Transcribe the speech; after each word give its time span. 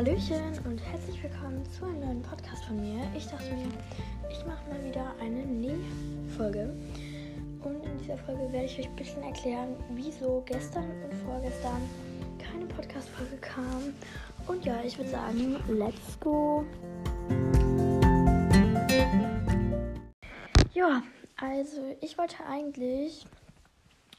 Hallöchen 0.00 0.58
und 0.64 0.78
herzlich 0.78 1.22
willkommen 1.22 1.62
zu 1.72 1.84
einem 1.84 2.00
neuen 2.00 2.22
Podcast 2.22 2.64
von 2.64 2.80
mir. 2.80 3.06
Ich 3.14 3.26
dachte 3.26 3.52
mir, 3.52 3.66
ich 4.30 4.46
mache 4.46 4.66
mal 4.70 4.82
wieder 4.82 5.14
eine 5.20 5.44
Näh-Folge. 5.44 6.74
Und 7.62 7.84
in 7.84 7.98
dieser 7.98 8.16
Folge 8.16 8.50
werde 8.50 8.64
ich 8.64 8.78
euch 8.78 8.86
ein 8.86 8.96
bisschen 8.96 9.22
erklären, 9.22 9.76
wieso 9.90 10.42
gestern 10.46 10.90
und 11.04 11.12
vorgestern 11.26 11.82
keine 12.38 12.64
Podcast-Folge 12.64 13.36
kam. 13.42 13.92
Und 14.46 14.64
ja, 14.64 14.82
ich 14.82 14.96
würde 14.96 15.10
sagen, 15.10 15.62
let's 15.68 16.18
go! 16.18 16.64
Ja, 20.72 21.02
also 21.36 21.94
ich 22.00 22.16
wollte 22.16 22.36
eigentlich 22.48 23.26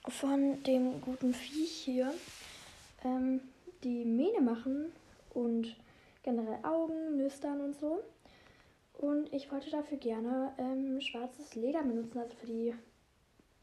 von 0.09 0.61
dem 0.61 1.01
guten 1.01 1.33
Viech 1.33 1.71
hier 1.71 2.13
ähm, 3.03 3.41
die 3.83 4.05
Mähne 4.05 4.41
machen 4.41 4.91
und 5.33 5.75
generell 6.23 6.59
Augen, 6.63 7.17
Nüstern 7.17 7.61
und 7.61 7.75
so. 7.75 8.01
Und 8.93 9.33
ich 9.33 9.51
wollte 9.51 9.69
dafür 9.71 9.97
gerne 9.97 10.53
ähm, 10.57 11.01
schwarzes 11.01 11.55
Leder 11.55 11.81
benutzen, 11.81 12.19
also 12.19 12.35
für 12.35 12.47
die 12.47 12.75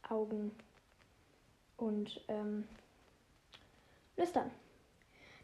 Augen 0.09 0.51
und 1.77 2.21
ähm, 2.27 2.67
Nüstern. 4.17 4.51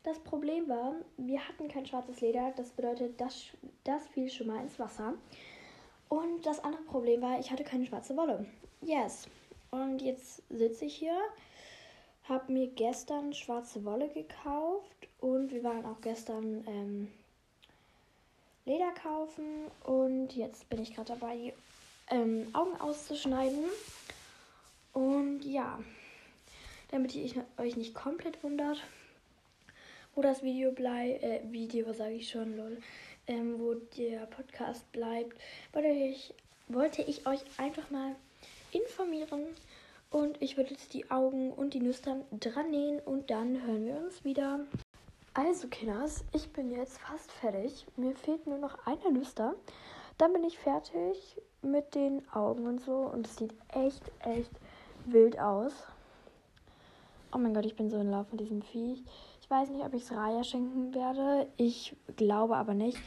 Das 0.03 0.19
Problem 0.19 0.67
war, 0.69 0.93
wir 1.17 1.47
hatten 1.47 1.67
kein 1.67 1.85
schwarzes 1.85 2.21
Leder, 2.21 2.53
das 2.55 2.69
bedeutet, 2.71 3.19
das, 3.19 3.45
das 3.83 4.05
fiel 4.07 4.29
schon 4.29 4.47
mal 4.47 4.61
ins 4.61 4.77
Wasser. 4.77 5.13
Und 6.09 6.45
das 6.45 6.63
andere 6.63 6.83
Problem 6.83 7.21
war, 7.21 7.39
ich 7.39 7.49
hatte 7.49 7.63
keine 7.63 7.85
schwarze 7.85 8.15
Wolle. 8.15 8.45
Yes. 8.81 9.27
Und 9.71 10.01
jetzt 10.01 10.43
sitze 10.49 10.85
ich 10.85 10.95
hier 10.95 11.17
habe 12.27 12.51
mir 12.51 12.67
gestern 12.67 13.33
schwarze 13.33 13.83
Wolle 13.85 14.09
gekauft 14.09 15.07
und 15.19 15.51
wir 15.51 15.63
waren 15.63 15.85
auch 15.85 16.01
gestern 16.01 16.63
ähm, 16.67 17.11
Leder 18.65 18.91
kaufen 18.93 19.69
und 19.83 20.35
jetzt 20.35 20.67
bin 20.69 20.81
ich 20.81 20.95
gerade 20.95 21.13
dabei, 21.13 21.37
die 21.37 21.53
ähm, 22.09 22.47
Augen 22.53 22.79
auszuschneiden. 22.81 23.65
Und 24.93 25.41
ja, 25.43 25.79
damit 26.89 27.13
ihr 27.13 27.45
euch 27.57 27.75
nicht 27.75 27.93
komplett 27.93 28.41
wundert, 28.43 28.81
wo 30.15 30.21
das 30.21 30.41
Video 30.41 30.71
bleibt, 30.71 31.21
äh, 31.21 31.41
Video 31.51 31.93
sage 31.93 32.15
ich 32.15 32.29
schon, 32.29 32.57
lol, 32.57 32.81
ähm, 33.27 33.59
wo 33.59 33.75
der 33.97 34.25
Podcast 34.27 34.91
bleibt, 34.91 35.37
wollte 35.73 35.89
ich, 35.89 36.33
wollte 36.67 37.01
ich 37.03 37.27
euch 37.27 37.41
einfach 37.57 37.91
mal 37.91 38.15
informieren, 38.71 39.43
und 40.09 40.41
ich 40.41 40.57
würde 40.57 40.71
jetzt 40.71 40.93
die 40.93 41.09
Augen 41.11 41.51
und 41.51 41.73
die 41.73 41.79
Nüstern 41.81 42.23
dran 42.31 42.71
nähen 42.71 42.99
und 42.99 43.29
dann 43.29 43.61
hören 43.65 43.85
wir 43.85 43.97
uns 43.97 44.23
wieder. 44.23 44.59
Also, 45.33 45.67
Kinders, 45.67 46.23
ich 46.31 46.51
bin 46.53 46.71
jetzt 46.71 46.97
fast 46.99 47.31
fertig. 47.31 47.85
Mir 47.97 48.15
fehlt 48.15 48.47
nur 48.47 48.57
noch 48.57 48.77
eine 48.85 49.11
Nüster. 49.11 49.55
Dann 50.17 50.31
bin 50.31 50.45
ich 50.45 50.57
fertig 50.57 51.41
mit 51.61 51.93
den 51.93 52.21
Augen 52.31 52.65
und 52.67 52.79
so. 52.79 52.93
Und 52.93 53.27
es 53.27 53.35
sieht 53.35 53.53
echt, 53.73 54.01
echt 54.21 54.51
wild 55.05 55.37
aus. 55.39 55.73
Oh 57.33 57.37
mein 57.37 57.53
Gott, 57.53 57.65
ich 57.65 57.75
bin 57.75 57.89
so 57.89 57.97
in 57.97 58.11
Lauf 58.11 58.31
mit 58.31 58.39
diesem 58.39 58.61
Viech. 58.61 59.03
Ich 59.41 59.49
weiß 59.49 59.69
nicht, 59.69 59.83
ob 59.83 59.93
ich 59.93 60.03
es 60.03 60.11
Raya 60.13 60.43
schenken 60.43 60.95
werde. 60.95 61.47
Ich 61.57 61.95
glaube 62.15 62.55
aber 62.55 62.73
nicht, 62.73 62.97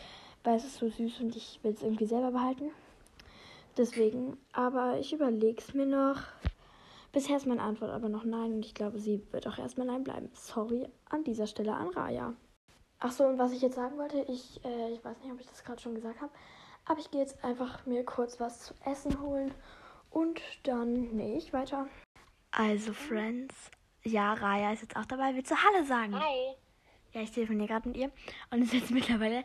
weil 0.45 0.57
es 0.57 0.65
ist 0.65 0.77
so 0.77 0.89
süß 0.89 1.21
und 1.21 1.35
ich 1.35 1.59
will 1.63 1.73
es 1.73 1.83
irgendwie 1.83 2.07
selber 2.07 2.33
behalten. 2.33 2.71
Deswegen, 3.79 4.37
aber 4.53 4.99
ich 4.99 5.13
überlege 5.13 5.63
es 5.67 5.73
mir 5.73 5.87
noch. 5.87 6.21
Bisher 7.13 7.37
ist 7.39 7.47
meine 7.47 7.63
Antwort 7.63 7.91
aber 7.91 8.09
noch 8.09 8.25
nein 8.25 8.53
und 8.53 8.65
ich 8.65 8.75
glaube, 8.75 8.99
sie 8.99 9.23
wird 9.33 9.47
auch 9.47 9.59
erstmal 9.59 9.87
nein 9.87 10.05
bleiben. 10.05 10.29
Sorry 10.35 10.87
an 11.09 11.25
dieser 11.25 11.47
Stelle 11.47 11.73
an 11.75 11.89
Raya. 11.89 12.35
Ach 13.01 13.13
so, 13.13 13.25
und 13.25 13.39
was 13.39 13.53
ich 13.53 13.63
jetzt 13.63 13.77
sagen 13.77 13.97
wollte, 13.97 14.21
ich, 14.29 14.63
äh, 14.65 14.93
ich 14.93 15.05
weiß 15.05 15.23
nicht, 15.23 15.33
ob 15.33 15.41
ich 15.41 15.47
das 15.47 15.65
gerade 15.65 15.81
schon 15.81 15.95
gesagt 15.95 16.21
habe, 16.21 16.33
aber 16.85 16.99
ich 16.99 17.11
gehe 17.11 17.21
jetzt 17.21 17.43
einfach 17.45 17.87
mir 17.87 18.05
kurz 18.05 18.41
was 18.41 18.61
zu 18.61 18.75
essen 18.85 19.21
holen 19.21 19.55
und 20.11 20.41
dann 20.65 21.15
nähe 21.17 21.39
ich 21.39 21.53
weiter. 21.53 21.87
Also, 22.51 22.93
Friends, 22.93 23.71
ja, 24.03 24.35
Raya 24.35 24.73
ist 24.73 24.83
jetzt 24.83 24.97
auch 24.97 25.05
dabei. 25.05 25.35
Willst 25.35 25.51
du 25.51 25.57
Hallo 25.57 25.85
sagen? 25.85 26.19
Hi. 26.19 26.57
Ja, 27.13 27.23
ich 27.23 27.31
telefoniere 27.31 27.69
gerade 27.69 27.89
mit 27.89 27.97
ihr 27.97 28.11
und 28.51 28.63
es 28.63 28.69
ist 28.69 28.81
jetzt 28.81 28.91
mittlerweile 28.91 29.45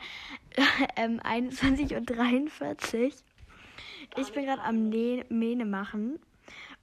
ähm, 0.98 1.22
21.43 1.22 3.06
Uhr. 3.06 3.12
Ich 4.18 4.34
bin 4.34 4.46
gerade 4.46 4.62
am 4.64 4.90
Mähne 4.90 5.66
machen 5.66 6.20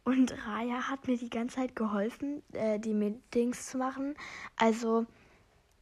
und 0.05 0.35
Raya 0.47 0.89
hat 0.89 1.07
mir 1.07 1.17
die 1.17 1.31
ganze 1.31 1.57
Zeit 1.57 1.77
geholfen, 1.77 2.43
äh, 2.53 2.79
die 2.79 3.15
Dings 3.35 3.67
zu 3.67 3.79
machen. 3.79 4.15
Also, 4.57 5.07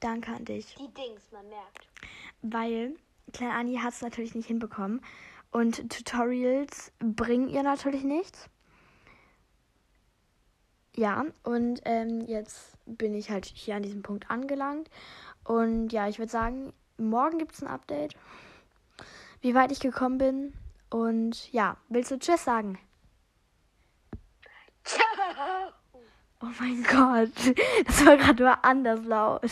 danke 0.01 0.33
an 0.33 0.45
dich. 0.45 0.75
Die 0.75 0.93
Dings, 0.93 1.31
man 1.33 1.49
merkt. 1.49 1.89
Weil 2.43 2.97
Kleine 3.33 3.55
Anni 3.55 3.77
hat 3.77 3.93
es 3.93 4.03
natürlich 4.03 4.35
nicht 4.35 4.47
hinbekommen. 4.47 5.01
Und 5.51 5.91
Tutorials 5.91 6.93
bringen 6.99 7.49
ihr 7.49 7.63
natürlich 7.63 8.05
nichts. 8.05 8.49
Ja, 10.97 11.27
und 11.43 11.81
ähm, 11.85 12.23
jetzt 12.27 12.77
bin 12.87 13.15
ich 13.15 13.31
halt 13.31 13.45
hier 13.47 13.77
an 13.77 13.83
diesem 13.83 14.03
Punkt 14.03 14.31
angelangt. 14.31 14.91
Und 15.45 15.93
ja, 15.93 16.09
ich 16.09 16.19
würde 16.19 16.31
sagen, 16.31 16.73
morgen 16.97 17.39
gibt 17.39 17.53
es 17.53 17.63
ein 17.63 17.69
Update, 17.69 18.15
wie 19.41 19.55
weit 19.55 19.73
ich 19.73 19.81
gekommen 19.81 20.19
bin. 20.19 20.55
Und 20.91 21.53
ja, 21.53 21.77
willst 21.89 22.11
du 22.11 22.19
Tschüss 22.19 22.45
sagen? 22.45 22.79
Oh 26.41 26.47
mein 26.61 26.85
Gott, 26.85 27.33
das 27.85 28.07
war 28.07 28.17
gerade 28.17 28.43
nur 28.43 28.65
anders 28.65 29.05
laut. 29.05 29.43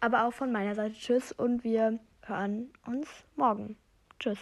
Aber 0.00 0.24
auch 0.24 0.32
von 0.32 0.52
meiner 0.52 0.74
Seite 0.76 0.94
Tschüss 0.94 1.32
und 1.32 1.64
wir 1.64 1.98
hören 2.22 2.70
uns 2.86 3.08
morgen. 3.34 3.76
Tschüss. 4.20 4.38